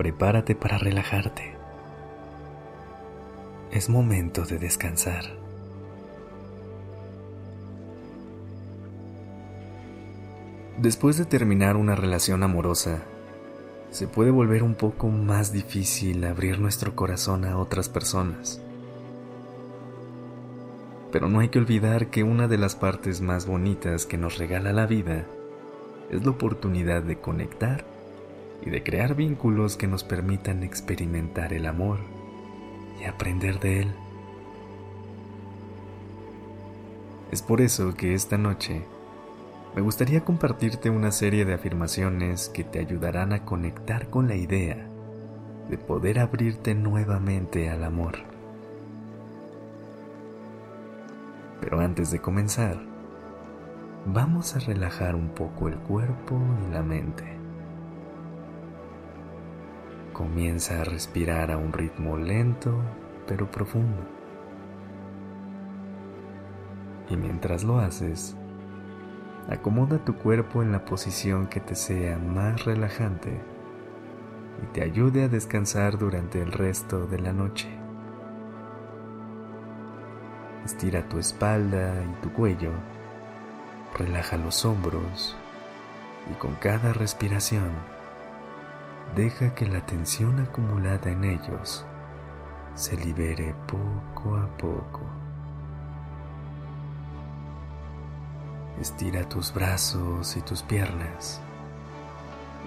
Prepárate 0.00 0.54
para 0.54 0.78
relajarte. 0.78 1.52
Es 3.70 3.90
momento 3.90 4.46
de 4.46 4.58
descansar. 4.58 5.24
Después 10.78 11.18
de 11.18 11.26
terminar 11.26 11.76
una 11.76 11.96
relación 11.96 12.42
amorosa, 12.42 13.02
se 13.90 14.06
puede 14.06 14.30
volver 14.30 14.62
un 14.62 14.74
poco 14.74 15.08
más 15.08 15.52
difícil 15.52 16.24
abrir 16.24 16.60
nuestro 16.60 16.96
corazón 16.96 17.44
a 17.44 17.58
otras 17.58 17.90
personas. 17.90 18.58
Pero 21.12 21.28
no 21.28 21.40
hay 21.40 21.50
que 21.50 21.58
olvidar 21.58 22.06
que 22.06 22.22
una 22.22 22.48
de 22.48 22.56
las 22.56 22.74
partes 22.74 23.20
más 23.20 23.44
bonitas 23.44 24.06
que 24.06 24.16
nos 24.16 24.38
regala 24.38 24.72
la 24.72 24.86
vida 24.86 25.26
es 26.08 26.24
la 26.24 26.30
oportunidad 26.30 27.02
de 27.02 27.18
conectar 27.18 27.89
y 28.62 28.70
de 28.70 28.82
crear 28.82 29.14
vínculos 29.14 29.76
que 29.76 29.86
nos 29.86 30.04
permitan 30.04 30.62
experimentar 30.62 31.52
el 31.52 31.66
amor 31.66 31.98
y 33.00 33.04
aprender 33.04 33.58
de 33.60 33.80
él. 33.80 33.92
Es 37.30 37.42
por 37.42 37.60
eso 37.60 37.94
que 37.94 38.14
esta 38.14 38.36
noche 38.36 38.84
me 39.74 39.82
gustaría 39.82 40.24
compartirte 40.24 40.90
una 40.90 41.12
serie 41.12 41.44
de 41.44 41.54
afirmaciones 41.54 42.48
que 42.48 42.64
te 42.64 42.80
ayudarán 42.80 43.32
a 43.32 43.44
conectar 43.44 44.10
con 44.10 44.26
la 44.26 44.34
idea 44.34 44.88
de 45.68 45.78
poder 45.78 46.18
abrirte 46.18 46.74
nuevamente 46.74 47.70
al 47.70 47.84
amor. 47.84 48.16
Pero 51.60 51.78
antes 51.78 52.10
de 52.10 52.20
comenzar, 52.20 52.80
vamos 54.06 54.56
a 54.56 54.58
relajar 54.58 55.14
un 55.14 55.28
poco 55.28 55.68
el 55.68 55.76
cuerpo 55.76 56.40
y 56.66 56.72
la 56.72 56.82
mente. 56.82 57.39
Comienza 60.20 60.82
a 60.82 60.84
respirar 60.84 61.50
a 61.50 61.56
un 61.56 61.72
ritmo 61.72 62.18
lento 62.18 62.78
pero 63.26 63.50
profundo. 63.50 64.02
Y 67.08 67.16
mientras 67.16 67.64
lo 67.64 67.78
haces, 67.78 68.36
Acomoda 69.48 69.96
tu 70.04 70.16
cuerpo 70.16 70.62
en 70.62 70.72
la 70.72 70.84
posición 70.84 71.46
que 71.46 71.60
te 71.60 71.74
sea 71.74 72.18
más 72.18 72.66
relajante 72.66 73.40
y 74.62 74.66
te 74.74 74.82
ayude 74.82 75.24
a 75.24 75.28
descansar 75.28 75.96
durante 75.96 76.42
el 76.42 76.52
resto 76.52 77.06
de 77.06 77.18
la 77.18 77.32
noche. 77.32 77.70
Estira 80.66 81.08
tu 81.08 81.18
espalda 81.18 81.94
y 82.04 82.20
tu 82.20 82.30
cuello, 82.30 82.72
relaja 83.98 84.36
los 84.36 84.66
hombros 84.66 85.34
y 86.30 86.34
con 86.34 86.56
cada 86.56 86.92
respiración 86.92 87.70
deja 89.14 89.54
que 89.54 89.66
la 89.66 89.84
tensión 89.84 90.40
acumulada 90.40 91.10
en 91.10 91.24
ellos 91.24 91.84
se 92.74 92.96
libere 92.96 93.54
poco 93.66 94.36
a 94.36 94.46
poco. 94.56 95.00
Estira 98.80 99.28
tus 99.28 99.52
brazos 99.52 100.36
y 100.36 100.40
tus 100.40 100.62
piernas 100.62 101.40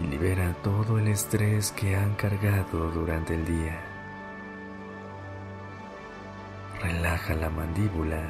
y 0.00 0.06
libera 0.06 0.54
todo 0.62 0.98
el 0.98 1.08
estrés 1.08 1.72
que 1.72 1.96
han 1.96 2.14
cargado 2.14 2.90
durante 2.90 3.34
el 3.34 3.44
día. 3.44 3.80
Relaja 6.80 7.34
la 7.34 7.48
mandíbula 7.48 8.20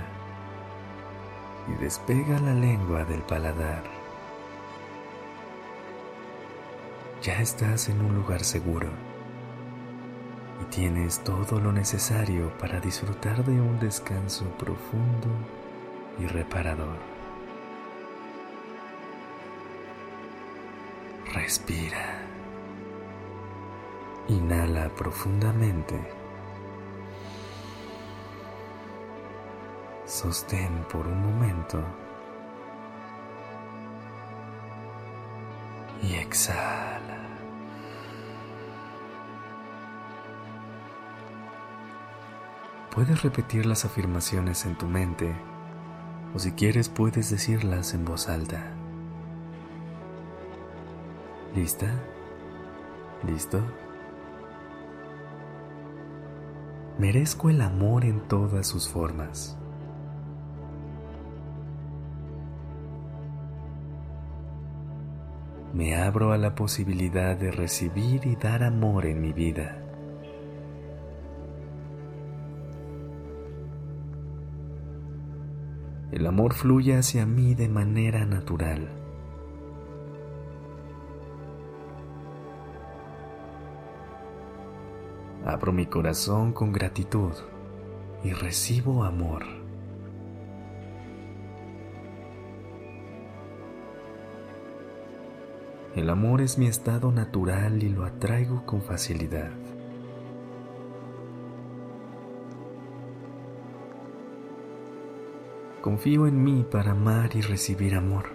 y 1.69 1.83
despega 1.83 2.39
la 2.41 2.55
lengua 2.55 3.05
del 3.05 3.22
paladar. 3.22 3.91
Ya 7.22 7.41
estás 7.41 7.88
en 7.88 8.05
un 8.05 8.16
lugar 8.16 8.43
seguro 8.43 8.88
y 10.60 10.65
tienes 10.75 11.22
todo 11.22 11.60
lo 11.60 11.71
necesario 11.71 12.50
para 12.59 12.81
disfrutar 12.81 13.44
de 13.44 13.53
un 13.53 13.78
descanso 13.78 14.44
profundo 14.59 15.28
y 16.19 16.27
reparador. 16.27 16.99
Respira. 21.33 22.22
Inhala 24.27 24.89
profundamente. 24.89 26.00
Sostén 30.06 30.84
por 30.91 31.06
un 31.06 31.22
momento. 31.22 31.84
Y 36.03 36.15
exhala. 36.15 36.91
Puedes 43.03 43.25
repetir 43.25 43.67
las 43.67 43.85
afirmaciones 43.85 44.65
en 44.65 44.79
tu 44.79 44.87
mente 44.87 45.35
o 46.37 46.39
si 46.39 46.53
quieres 46.53 46.89
puedes 46.89 47.31
decirlas 47.31 47.95
en 47.95 48.05
voz 48.05 48.29
alta. 48.29 48.63
¿Lista? 51.53 51.93
¿Listo? 53.27 53.61
Merezco 56.97 57.51
el 57.51 57.63
amor 57.63 58.05
en 58.05 58.21
todas 58.29 58.69
sus 58.69 58.89
formas. 58.89 59.59
Me 65.75 65.97
abro 65.97 66.31
a 66.31 66.39
la 66.39 66.55
posibilidad 66.55 67.37
de 67.37 67.51
recibir 67.51 68.25
y 68.29 68.37
dar 68.37 68.63
amor 68.63 69.07
en 69.07 69.21
mi 69.21 69.33
vida. 69.33 69.91
El 76.12 76.27
amor 76.27 76.53
fluye 76.53 76.95
hacia 76.95 77.25
mí 77.25 77.55
de 77.55 77.71
manera 77.71 78.27
natural. 78.27 78.87
Abro 85.47 85.72
mi 85.72 85.87
corazón 85.87 86.53
con 86.53 86.71
gratitud 86.71 87.33
y 88.22 88.34
recibo 88.34 89.05
amor. 89.05 89.45
El 95.97 96.11
amor 96.11 96.43
es 96.43 96.59
mi 96.59 96.67
estado 96.67 97.11
natural 97.11 97.83
y 97.83 97.89
lo 97.89 98.05
atraigo 98.05 98.67
con 98.67 98.83
facilidad. 98.83 99.51
Confío 105.82 106.28
en 106.28 106.44
mí 106.44 106.65
para 106.70 106.93
amar 106.93 107.34
y 107.34 107.41
recibir 107.41 107.97
amor. 107.97 108.26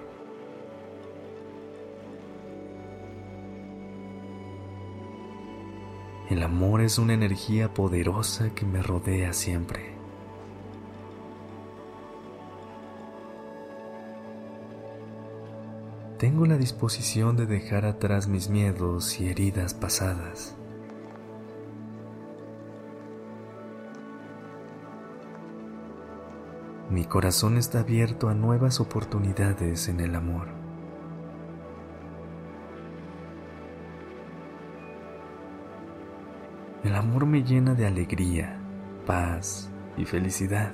El 6.30 6.44
amor 6.44 6.81
es 6.81 6.98
una 6.98 7.13
energía 7.13 7.74
poderosa 7.74 8.54
que 8.54 8.66
me 8.66 8.83
rodea 8.83 9.31
siempre. 9.31 9.94
Tengo 16.18 16.45
la 16.45 16.57
disposición 16.57 17.38
de 17.38 17.45
dejar 17.45 17.86
atrás 17.86 18.27
mis 18.27 18.50
miedos 18.50 19.22
y 19.22 19.30
heridas 19.30 19.74
pasadas. 19.74 20.56
Mi 26.89 27.04
corazón 27.04 27.57
está 27.57 27.81
abierto 27.81 28.30
a 28.30 28.34
nuevas 28.34 28.80
oportunidades 28.80 29.89
en 29.89 30.00
el 30.00 30.16
amor. 30.16 30.48
El 36.86 36.95
amor 36.95 37.25
me 37.25 37.44
llena 37.44 37.74
de 37.74 37.86
alegría, 37.86 38.57
paz 39.06 39.69
y 39.98 40.06
felicidad. 40.06 40.72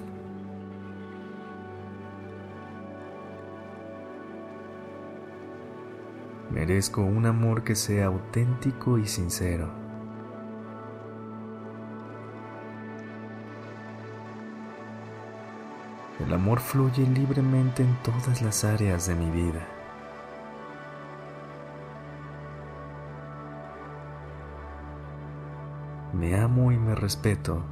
Merezco 6.51 7.01
un 7.01 7.25
amor 7.25 7.63
que 7.63 7.73
sea 7.73 8.05
auténtico 8.05 8.99
y 8.99 9.07
sincero. 9.07 9.82
El 16.19 16.33
amor 16.33 16.59
fluye 16.59 17.07
libremente 17.07 17.83
en 17.83 17.95
todas 18.03 18.41
las 18.41 18.63
áreas 18.63 19.07
de 19.07 19.15
mi 19.15 19.29
vida. 19.31 19.67
Me 26.13 26.39
amo 26.39 26.71
y 26.71 26.77
me 26.77 26.93
respeto 26.93 27.63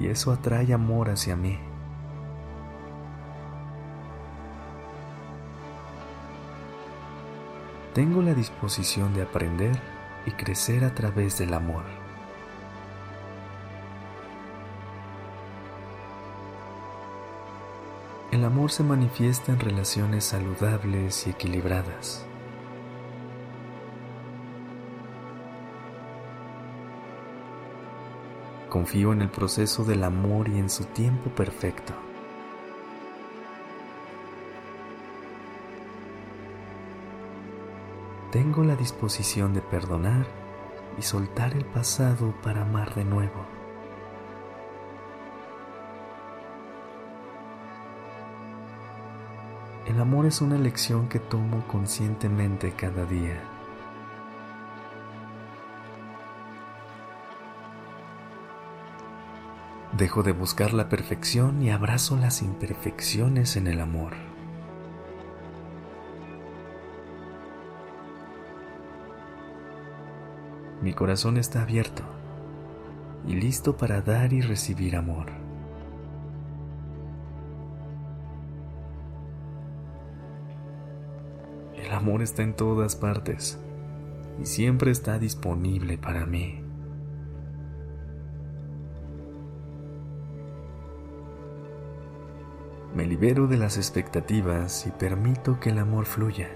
y 0.00 0.08
eso 0.08 0.32
atrae 0.32 0.72
amor 0.74 1.10
hacia 1.10 1.36
mí. 1.36 1.58
Tengo 7.94 8.22
la 8.22 8.34
disposición 8.34 9.14
de 9.14 9.22
aprender 9.22 9.76
y 10.26 10.32
crecer 10.32 10.84
a 10.84 10.94
través 10.94 11.38
del 11.38 11.54
amor. 11.54 11.99
El 18.40 18.46
amor 18.46 18.70
se 18.70 18.82
manifiesta 18.82 19.52
en 19.52 19.60
relaciones 19.60 20.24
saludables 20.24 21.26
y 21.26 21.30
equilibradas. 21.30 22.24
Confío 28.70 29.12
en 29.12 29.20
el 29.20 29.28
proceso 29.28 29.84
del 29.84 30.04
amor 30.04 30.48
y 30.48 30.56
en 30.56 30.70
su 30.70 30.86
tiempo 30.86 31.28
perfecto. 31.28 31.92
Tengo 38.32 38.64
la 38.64 38.74
disposición 38.74 39.52
de 39.52 39.60
perdonar 39.60 40.26
y 40.96 41.02
soltar 41.02 41.52
el 41.52 41.66
pasado 41.66 42.34
para 42.42 42.62
amar 42.62 42.94
de 42.94 43.04
nuevo. 43.04 43.59
El 49.90 49.98
amor 50.00 50.26
es 50.26 50.40
una 50.40 50.54
elección 50.54 51.08
que 51.08 51.18
tomo 51.18 51.66
conscientemente 51.66 52.70
cada 52.70 53.04
día. 53.06 53.42
Dejo 59.98 60.22
de 60.22 60.30
buscar 60.30 60.74
la 60.74 60.88
perfección 60.88 61.60
y 61.60 61.70
abrazo 61.70 62.16
las 62.16 62.40
imperfecciones 62.40 63.56
en 63.56 63.66
el 63.66 63.80
amor. 63.80 64.12
Mi 70.82 70.92
corazón 70.92 71.36
está 71.36 71.62
abierto 71.62 72.04
y 73.26 73.34
listo 73.34 73.76
para 73.76 74.02
dar 74.02 74.32
y 74.32 74.40
recibir 74.40 74.94
amor. 74.94 75.39
El 81.82 81.92
amor 81.92 82.20
está 82.20 82.42
en 82.42 82.54
todas 82.54 82.94
partes 82.94 83.58
y 84.40 84.44
siempre 84.44 84.90
está 84.90 85.18
disponible 85.18 85.96
para 85.96 86.26
mí. 86.26 86.62
Me 92.94 93.06
libero 93.06 93.46
de 93.46 93.56
las 93.56 93.78
expectativas 93.78 94.86
y 94.86 94.90
permito 94.90 95.58
que 95.58 95.70
el 95.70 95.78
amor 95.78 96.04
fluya. 96.04 96.50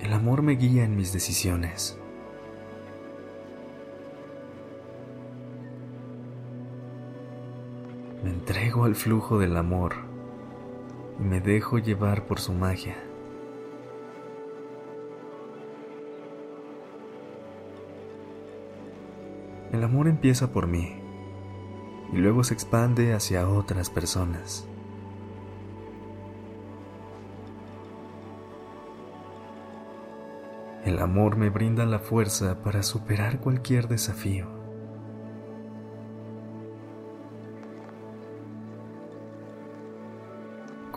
El 0.00 0.12
amor 0.12 0.42
me 0.42 0.56
guía 0.56 0.84
en 0.84 0.94
mis 0.94 1.12
decisiones. 1.12 1.98
Entrego 8.48 8.86
al 8.86 8.94
flujo 8.94 9.38
del 9.38 9.58
amor 9.58 9.96
y 11.20 11.22
me 11.22 11.42
dejo 11.42 11.78
llevar 11.78 12.24
por 12.24 12.40
su 12.40 12.54
magia. 12.54 12.96
El 19.70 19.84
amor 19.84 20.08
empieza 20.08 20.50
por 20.50 20.66
mí 20.66 20.98
y 22.10 22.16
luego 22.16 22.42
se 22.42 22.54
expande 22.54 23.12
hacia 23.12 23.46
otras 23.50 23.90
personas. 23.90 24.66
El 30.86 31.00
amor 31.00 31.36
me 31.36 31.50
brinda 31.50 31.84
la 31.84 31.98
fuerza 31.98 32.62
para 32.62 32.82
superar 32.82 33.40
cualquier 33.40 33.88
desafío. 33.88 34.57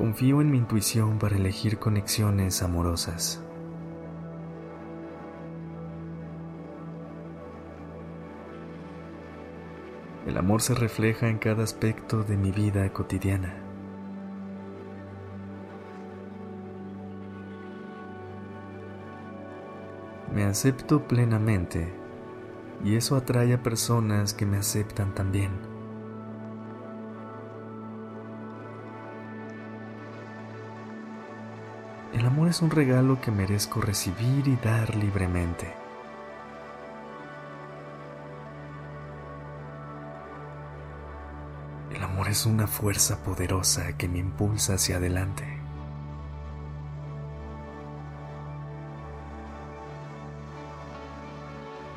Confío 0.02 0.42
en 0.42 0.50
mi 0.50 0.58
intuición 0.58 1.20
para 1.20 1.36
elegir 1.36 1.78
conexiones 1.78 2.64
amorosas. 2.64 3.40
El 10.26 10.40
amor 10.40 10.64
se 10.64 10.74
refleja 10.74 11.30
en 11.30 11.38
cada 11.38 11.64
aspecto 11.64 12.24
de 12.24 12.36
mi 12.36 12.52
vida 12.52 12.92
cotidiana. 12.92 13.54
Me 20.34 20.46
acepto 20.46 21.08
plenamente 21.08 21.94
y 22.84 22.96
eso 22.96 23.16
atrae 23.16 23.54
a 23.54 23.62
personas 23.62 24.34
que 24.34 24.48
me 24.48 24.58
aceptan 24.58 25.14
también. 25.14 25.71
El 32.22 32.28
amor 32.28 32.50
es 32.50 32.62
un 32.62 32.70
regalo 32.70 33.20
que 33.20 33.32
merezco 33.32 33.82
recibir 33.82 34.48
y 34.48 34.56
dar 34.58 34.96
libremente. 34.96 35.74
El 41.92 42.04
amor 42.04 42.28
es 42.28 42.46
una 42.46 42.68
fuerza 42.68 43.24
poderosa 43.24 43.98
que 43.98 44.08
me 44.08 44.20
impulsa 44.20 44.76
hacia 44.76 44.98
adelante. 44.98 45.48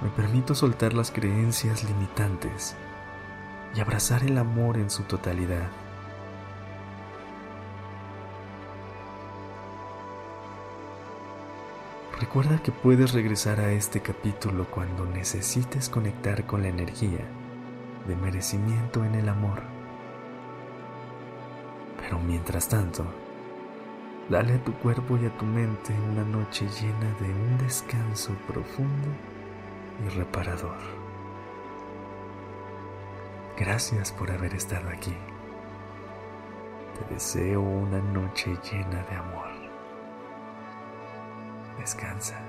Me 0.03 0.09
permito 0.09 0.55
soltar 0.55 0.95
las 0.95 1.11
creencias 1.11 1.85
limitantes 1.85 2.75
y 3.75 3.81
abrazar 3.81 4.23
el 4.23 4.39
amor 4.39 4.79
en 4.79 4.89
su 4.89 5.03
totalidad. 5.03 5.84
Recuerda 12.21 12.63
que 12.63 12.71
puedes 12.71 13.13
regresar 13.13 13.59
a 13.59 13.73
este 13.73 14.01
capítulo 14.01 14.67
cuando 14.71 15.05
necesites 15.05 15.89
conectar 15.89 16.47
con 16.47 16.63
la 16.63 16.69
energía 16.69 17.27
de 18.07 18.15
merecimiento 18.15 19.05
en 19.05 19.17
el 19.17 19.29
amor. 19.29 19.63
Pero 21.99 22.21
mientras 22.21 22.69
tanto, 22.69 23.05
dale 24.31 24.55
a 24.55 24.65
tu 24.65 24.73
cuerpo 24.75 25.19
y 25.19 25.27
a 25.27 25.37
tu 25.37 25.45
mente 25.45 25.93
una 26.13 26.23
noche 26.23 26.67
llena 26.81 27.13
de 27.21 27.33
un 27.33 27.59
descanso 27.59 28.33
profundo 28.47 29.09
y 30.07 30.09
reparador. 30.11 30.79
Gracias 33.59 34.13
por 34.13 34.31
haber 34.31 34.55
estado 34.55 34.89
aquí. 34.89 35.17
Te 36.97 37.15
deseo 37.15 37.61
una 37.61 37.99
noche 37.99 38.57
llena 38.71 39.03
de 39.03 39.17
amor. 39.17 39.54
Descansa. 41.79 42.41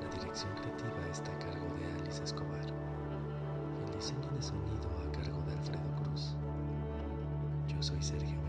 La 0.00 0.08
dirección 0.10 0.52
creativa 0.54 1.08
está 1.10 1.32
a 1.32 1.38
cargo 1.38 1.66
de 1.74 1.92
Alice 2.00 2.22
Escobar 2.22 2.60
el 3.86 3.92
diseño 3.94 4.28
de 4.30 4.42
sonido 4.42 4.88
a 5.04 5.12
cargo 5.12 5.42
de 5.42 5.52
Alfredo 5.52 5.90
Cruz. 5.96 6.36
Yo 7.68 7.82
soy 7.82 8.02
Sergio 8.02 8.45